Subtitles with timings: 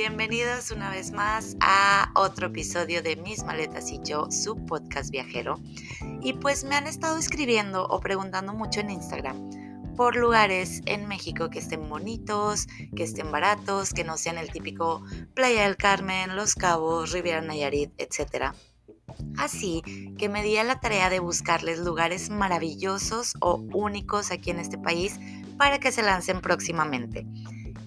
[0.00, 5.56] Bienvenidos una vez más a otro episodio de Mis Maletas y yo, su podcast viajero.
[6.22, 9.50] Y pues me han estado escribiendo o preguntando mucho en Instagram
[9.96, 15.02] por lugares en México que estén bonitos, que estén baratos, que no sean el típico
[15.34, 18.52] Playa del Carmen, Los Cabos, Riviera Nayarit, etc.
[19.36, 19.82] Así
[20.16, 24.78] que me di a la tarea de buscarles lugares maravillosos o únicos aquí en este
[24.78, 25.18] país
[25.58, 27.26] para que se lancen próximamente.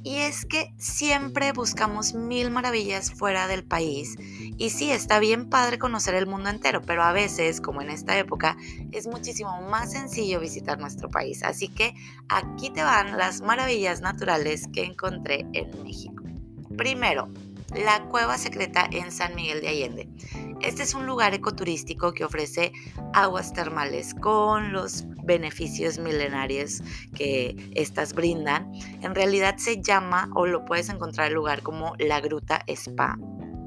[0.04, 4.16] Y es que siempre buscamos mil maravillas fuera del país.
[4.58, 8.18] Y sí, está bien padre conocer el mundo entero, pero a veces, como en esta
[8.18, 8.58] época,
[8.92, 11.44] es muchísimo más sencillo visitar nuestro país.
[11.44, 11.94] Así que
[12.30, 16.24] aquí te van las maravillas naturales que encontré en México.
[16.78, 17.28] Primero,
[17.76, 20.10] la cueva secreta en San Miguel de Allende.
[20.64, 22.72] Este es un lugar ecoturístico que ofrece
[23.14, 26.82] aguas termales con los beneficios milenarios
[27.16, 28.72] que estas brindan.
[29.02, 33.18] En realidad se llama o lo puedes encontrar el lugar como la Gruta Spa.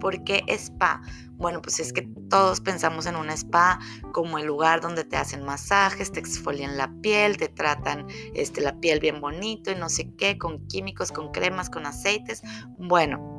[0.00, 1.00] ¿Por qué spa?
[1.32, 3.78] Bueno, pues es que todos pensamos en un spa
[4.12, 8.78] como el lugar donde te hacen masajes, te exfolian la piel, te tratan este, la
[8.80, 12.42] piel bien bonito y no sé qué, con químicos, con cremas, con aceites.
[12.76, 13.33] Bueno,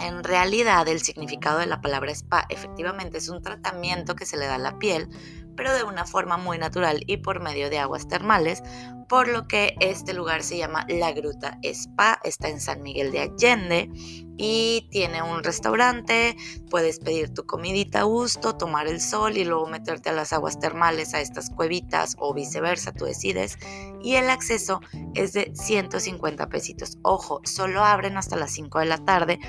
[0.00, 4.46] en realidad, el significado de la palabra spa efectivamente es un tratamiento que se le
[4.46, 5.08] da a la piel,
[5.56, 8.62] pero de una forma muy natural y por medio de aguas termales,
[9.10, 13.20] por lo que este lugar se llama La Gruta Spa, está en San Miguel de
[13.20, 13.90] Allende
[14.38, 16.36] y tiene un restaurante,
[16.70, 20.60] puedes pedir tu comidita a gusto, tomar el sol y luego meterte a las aguas
[20.60, 23.58] termales, a estas cuevitas o viceversa, tú decides,
[24.00, 24.80] y el acceso
[25.14, 26.96] es de 150 pesitos.
[27.02, 29.40] Ojo, solo abren hasta las 5 de la tarde,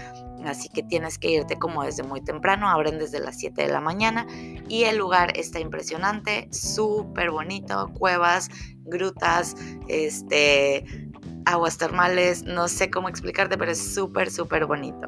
[0.48, 3.82] así que tienes que irte como desde muy temprano, abren desde las 7 de la
[3.82, 4.26] mañana
[4.68, 8.50] y el lugar está impresionante, súper bonito, cuevas,
[8.86, 9.56] grutas,
[9.88, 10.86] este,
[11.46, 15.08] aguas termales, no sé cómo explicarte, pero es súper, súper bonito.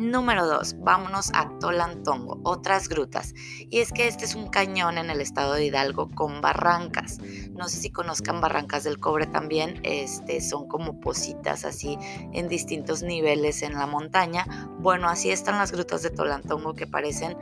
[0.00, 3.34] Número 2, vámonos a Tolantongo, otras grutas.
[3.68, 7.18] Y es que este es un cañón en el estado de Hidalgo con barrancas.
[7.50, 11.98] No sé si conozcan Barrancas del Cobre también, este, son como positas así
[12.32, 14.46] en distintos niveles en la montaña.
[14.78, 17.36] Bueno, así están las grutas de Tolantongo que parecen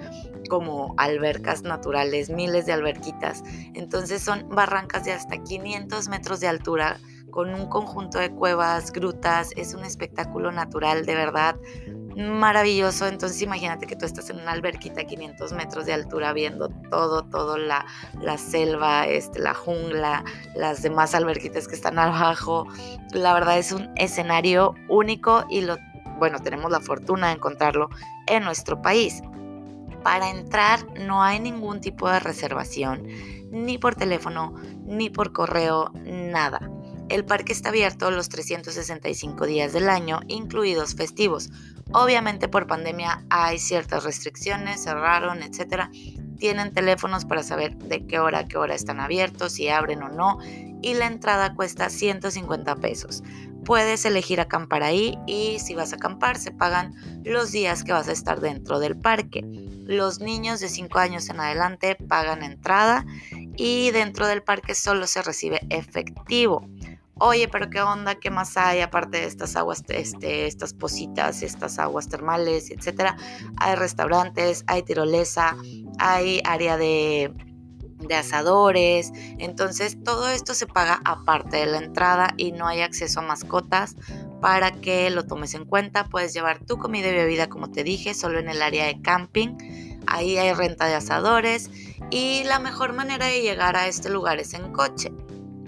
[0.50, 3.44] como albercas naturales, miles de alberquitas.
[3.75, 6.98] Entonces son barrancas de hasta 500 metros de altura
[7.30, 11.56] con un conjunto de cuevas, grutas, es un espectáculo natural de verdad
[12.18, 13.06] maravilloso.
[13.06, 17.24] Entonces imagínate que tú estás en una alberquita a 500 metros de altura viendo todo,
[17.24, 17.86] todo la,
[18.20, 20.24] la selva, este, la jungla,
[20.54, 22.66] las demás alberquitas que están abajo.
[23.12, 25.76] La verdad es un escenario único y lo,
[26.18, 27.88] bueno, tenemos la fortuna de encontrarlo
[28.26, 29.22] en nuestro país.
[30.02, 33.06] Para entrar no hay ningún tipo de reservación,
[33.50, 36.60] ni por teléfono, ni por correo, nada.
[37.08, 41.48] El parque está abierto los 365 días del año, incluidos festivos.
[41.93, 45.84] Obviamente por pandemia hay ciertas restricciones, cerraron, etc.
[46.38, 50.09] Tienen teléfonos para saber de qué hora a qué hora están abiertos, si abren o
[50.09, 50.38] no,
[50.82, 53.22] y la entrada cuesta 150 pesos.
[53.65, 56.94] Puedes elegir acampar ahí y si vas a acampar se pagan
[57.25, 59.43] los días que vas a estar dentro del parque.
[59.84, 63.05] Los niños de 5 años en adelante pagan entrada
[63.56, 66.69] y dentro del parque solo se recibe efectivo
[67.20, 71.78] oye, pero qué onda, qué más hay aparte de estas aguas, este, estas positas, estas
[71.78, 73.16] aguas termales, etcétera.
[73.56, 75.56] Hay restaurantes, hay tirolesa,
[75.98, 77.32] hay área de,
[77.98, 79.12] de asadores.
[79.38, 83.96] Entonces, todo esto se paga aparte de la entrada y no hay acceso a mascotas
[84.40, 86.04] para que lo tomes en cuenta.
[86.04, 89.56] Puedes llevar tu comida y bebida, como te dije, solo en el área de camping.
[90.06, 91.70] Ahí hay renta de asadores
[92.10, 95.12] y la mejor manera de llegar a este lugar es en coche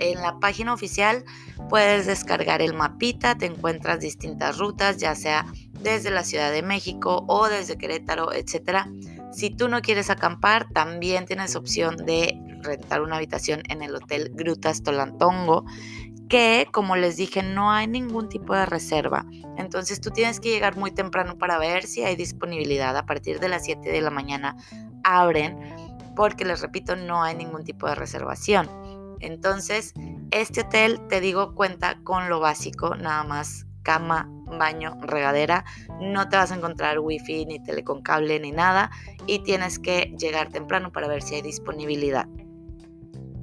[0.01, 1.25] en la página oficial
[1.69, 5.47] puedes descargar el mapita, te encuentras distintas rutas, ya sea
[5.81, 8.87] desde la Ciudad de México o desde Querétaro, etc.
[9.33, 14.33] Si tú no quieres acampar, también tienes opción de rentar una habitación en el Hotel
[14.35, 15.65] Grutas Tolantongo,
[16.29, 19.27] que como les dije no hay ningún tipo de reserva.
[19.57, 22.97] Entonces tú tienes que llegar muy temprano para ver si hay disponibilidad.
[22.97, 24.57] A partir de las 7 de la mañana
[25.03, 25.59] abren
[26.15, 28.69] porque les repito no hay ningún tipo de reservación.
[29.21, 29.95] Entonces,
[30.31, 34.29] este hotel, te digo, cuenta con lo básico, nada más cama,
[34.59, 35.65] baño, regadera.
[36.01, 38.91] No te vas a encontrar wifi, ni teleconcable, ni nada.
[39.27, 42.27] Y tienes que llegar temprano para ver si hay disponibilidad.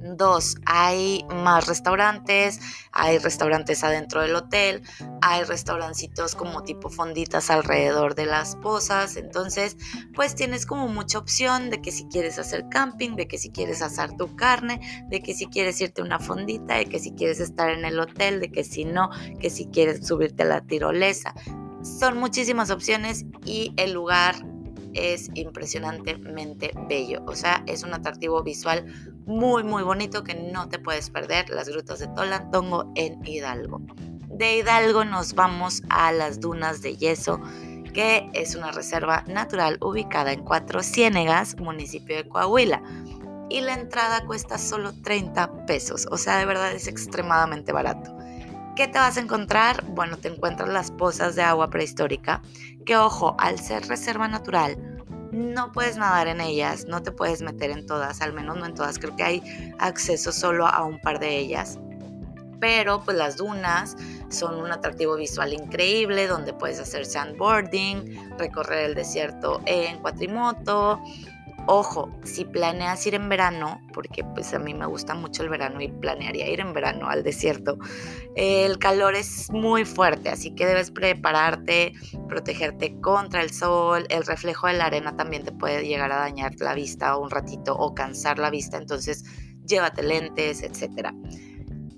[0.00, 2.60] Dos, hay más restaurantes,
[2.92, 4.82] hay restaurantes adentro del hotel,
[5.22, 9.76] hay restaurancitos como tipo fonditas alrededor de las pozas, entonces
[10.14, 13.82] pues tienes como mucha opción de que si quieres hacer camping, de que si quieres
[13.82, 17.40] asar tu carne, de que si quieres irte a una fondita, de que si quieres
[17.40, 19.10] estar en el hotel, de que si no,
[19.40, 21.34] que si quieres subirte a la tirolesa.
[21.82, 24.36] Son muchísimas opciones y el lugar
[24.94, 27.22] es impresionantemente bello.
[27.26, 28.86] O sea, es un atractivo visual
[29.26, 31.50] muy, muy bonito que no te puedes perder.
[31.50, 33.80] Las grutas de Tolantongo en Hidalgo.
[34.28, 37.40] De Hidalgo nos vamos a las dunas de yeso
[37.92, 42.82] que es una reserva natural ubicada en Cuatro Ciénegas, municipio de Coahuila.
[43.50, 48.17] Y la entrada cuesta solo 30 pesos, o sea, de verdad es extremadamente barato.
[48.78, 49.84] ¿Qué te vas a encontrar?
[49.86, 52.42] Bueno, te encuentras las pozas de agua prehistórica,
[52.86, 57.72] que ojo, al ser reserva natural, no puedes nadar en ellas, no te puedes meter
[57.72, 61.18] en todas, al menos no en todas, creo que hay acceso solo a un par
[61.18, 61.76] de ellas.
[62.60, 63.96] Pero pues las dunas
[64.28, 71.02] son un atractivo visual increíble donde puedes hacer sandboarding, recorrer el desierto en cuatrimoto.
[71.70, 75.82] Ojo, si planeas ir en verano, porque pues a mí me gusta mucho el verano
[75.82, 77.76] y planearía ir en verano al desierto,
[78.36, 81.92] el calor es muy fuerte, así que debes prepararte,
[82.26, 86.54] protegerte contra el sol, el reflejo de la arena también te puede llegar a dañar
[86.58, 89.26] la vista un ratito o cansar la vista, entonces
[89.66, 91.12] llévate lentes, etcétera.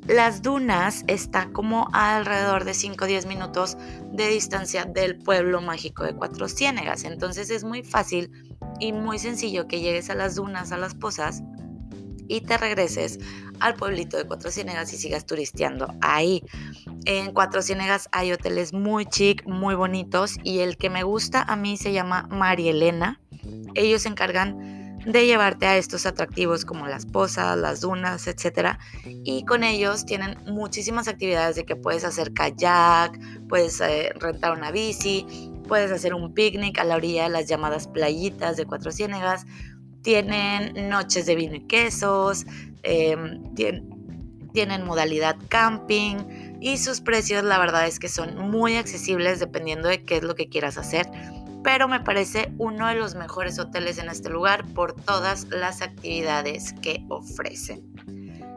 [0.08, 3.76] Las dunas están como alrededor de 5 o 10 minutos
[4.12, 7.04] de distancia del pueblo mágico de Cuatro Ciénegas.
[7.04, 11.42] Entonces es muy fácil y muy sencillo que llegues a las dunas, a las pozas
[12.30, 13.18] y te regreses
[13.58, 16.44] al pueblito de Cuatro Ciénegas y sigas turisteando ahí.
[17.04, 21.56] En Cuatro Ciénegas hay hoteles muy chic, muy bonitos y el que me gusta a
[21.56, 23.20] mí se llama María Elena.
[23.74, 24.69] Ellos se encargan
[25.06, 28.78] de llevarte a estos atractivos como las pozas, las dunas, etc.
[29.04, 33.18] Y con ellos tienen muchísimas actividades de que puedes hacer kayak,
[33.48, 35.26] puedes eh, rentar una bici,
[35.66, 39.46] puedes hacer un picnic a la orilla de las llamadas playitas de Cuatro Ciénegas.
[40.02, 42.46] Tienen noches de vino y quesos,
[42.82, 43.42] em,
[44.52, 50.04] tienen modalidad camping y sus precios la verdad es que son muy accesibles dependiendo de
[50.04, 51.06] qué es lo que quieras hacer
[51.62, 56.72] pero me parece uno de los mejores hoteles en este lugar por todas las actividades
[56.74, 57.82] que ofrecen.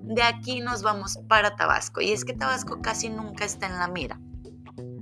[0.04, 3.88] De aquí nos vamos para Tabasco y es que Tabasco casi nunca está en la
[3.88, 4.20] mira.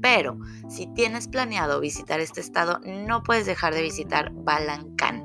[0.01, 5.20] Pero si tienes planeado visitar este estado, no puedes dejar de visitar Balancán.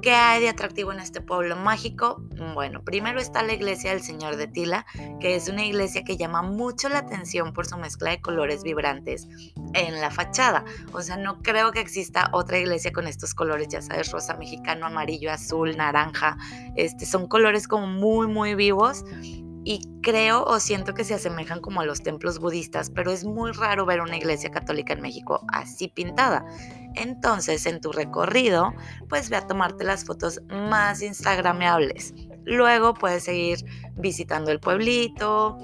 [0.00, 2.22] ¿Qué hay de atractivo en este pueblo mágico?
[2.54, 4.86] Bueno, primero está la iglesia del Señor de Tila,
[5.18, 9.26] que es una iglesia que llama mucho la atención por su mezcla de colores vibrantes
[9.74, 10.64] en la fachada.
[10.92, 14.86] O sea, no creo que exista otra iglesia con estos colores, ya sabes, rosa mexicano,
[14.86, 16.36] amarillo, azul, naranja.
[16.76, 19.04] Este, son colores como muy, muy vivos
[19.64, 23.52] y creo o siento que se asemejan como a los templos budistas, pero es muy
[23.52, 26.46] raro ver una iglesia católica en México así pintada.
[26.98, 28.74] Entonces, en tu recorrido,
[29.08, 32.14] pues ve a tomarte las fotos más instagrameables.
[32.44, 33.64] Luego puedes seguir
[33.96, 35.58] visitando el pueblito,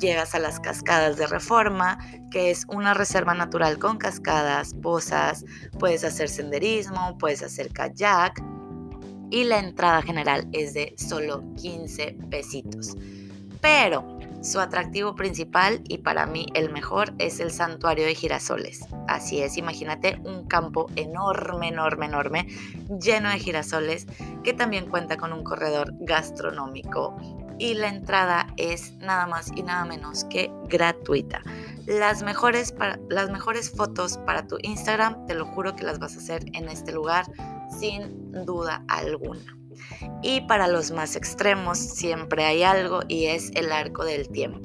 [0.00, 1.98] llegas a las cascadas de Reforma,
[2.30, 5.44] que es una reserva natural con cascadas, pozas,
[5.78, 8.42] puedes hacer senderismo, puedes hacer kayak
[9.30, 12.96] y la entrada general es de solo 15 pesitos.
[13.60, 18.84] Pero su atractivo principal y para mí el mejor es el santuario de girasoles.
[19.08, 22.46] Así es, imagínate un campo enorme, enorme, enorme,
[23.00, 24.06] lleno de girasoles
[24.42, 27.16] que también cuenta con un corredor gastronómico
[27.58, 31.42] y la entrada es nada más y nada menos que gratuita.
[31.86, 32.74] Las mejores,
[33.08, 36.68] las mejores fotos para tu Instagram, te lo juro que las vas a hacer en
[36.68, 37.26] este lugar
[37.70, 39.56] sin duda alguna.
[40.22, 44.60] Y para los más extremos siempre hay algo y es el arco del tiempo.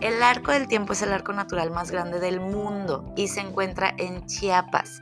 [0.00, 3.94] El arco del tiempo es el arco natural más grande del mundo y se encuentra
[3.96, 5.00] en Chiapas.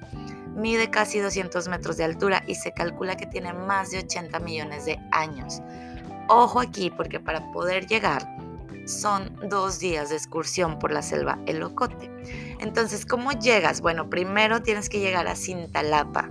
[0.54, 4.84] Mide casi 200 metros de altura y se calcula que tiene más de 80 millones
[4.84, 5.60] de años.
[6.28, 8.28] Ojo aquí porque para poder llegar
[8.86, 12.10] son dos días de excursión por la selva Elocote.
[12.60, 13.80] Entonces, ¿cómo llegas?
[13.80, 16.30] Bueno, primero tienes que llegar a Cintalapa.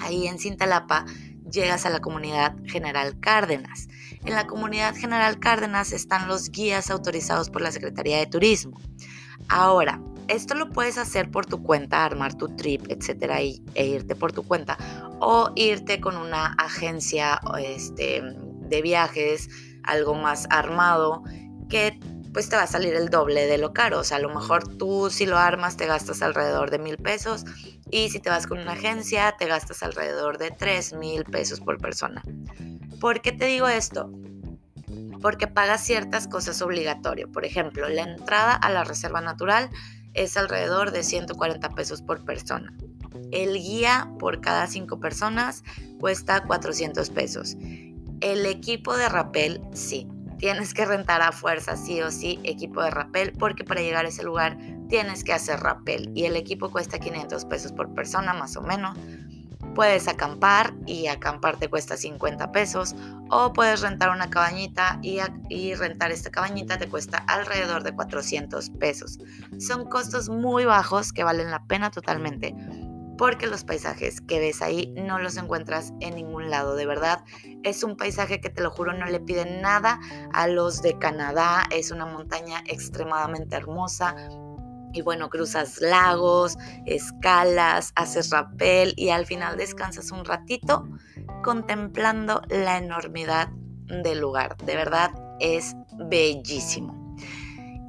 [0.00, 1.04] Ahí en Cintalapa
[1.52, 3.88] llegas a la comunidad General Cárdenas.
[4.24, 8.80] En la comunidad General Cárdenas están los guías autorizados por la Secretaría de Turismo.
[9.48, 14.32] Ahora, esto lo puedes hacer por tu cuenta, armar tu trip, etcétera, e irte por
[14.32, 14.78] tu cuenta,
[15.20, 19.48] o irte con una agencia este, de viajes,
[19.82, 21.22] algo más armado,
[21.68, 21.98] que
[22.32, 24.00] pues te va a salir el doble de lo caro.
[24.00, 27.44] O sea, a lo mejor tú si lo armas te gastas alrededor de mil pesos
[27.90, 31.78] y si te vas con una agencia te gastas alrededor de tres mil pesos por
[31.78, 32.22] persona.
[33.00, 34.10] ¿Por qué te digo esto?
[35.20, 37.30] Porque pagas ciertas cosas obligatorio.
[37.30, 39.70] Por ejemplo, la entrada a la reserva natural
[40.14, 42.74] es alrededor de 140 pesos por persona.
[43.30, 45.64] El guía por cada cinco personas
[46.00, 47.56] cuesta 400 pesos.
[48.20, 50.06] El equipo de rappel, sí,
[50.42, 54.08] tienes que rentar a fuerza sí o sí equipo de rappel porque para llegar a
[54.08, 54.58] ese lugar
[54.88, 58.98] tienes que hacer rappel y el equipo cuesta 500 pesos por persona más o menos.
[59.76, 62.96] Puedes acampar y acampar te cuesta 50 pesos
[63.30, 68.70] o puedes rentar una cabañita y, y, rentar esta cabañita te cuesta alrededor de 400
[68.70, 69.20] pesos.
[69.60, 72.52] Son costos muy bajos que valen la pena totalmente
[73.22, 77.22] porque los paisajes que ves ahí no los encuentras en ningún lado, de verdad.
[77.62, 80.00] Es un paisaje que te lo juro no le pide nada
[80.32, 84.16] a los de Canadá, es una montaña extremadamente hermosa,
[84.92, 90.88] y bueno, cruzas lagos, escalas, haces rappel y al final descansas un ratito
[91.44, 93.50] contemplando la enormidad
[94.02, 94.56] del lugar.
[94.56, 95.76] De verdad es
[96.10, 97.02] bellísimo.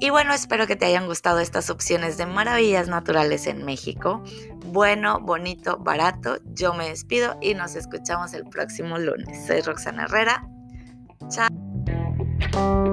[0.00, 4.22] Y bueno, espero que te hayan gustado estas opciones de maravillas naturales en México.
[4.64, 6.38] Bueno, bonito, barato.
[6.54, 9.46] Yo me despido y nos escuchamos el próximo lunes.
[9.46, 10.48] Soy Roxana Herrera.
[11.28, 12.83] Chao.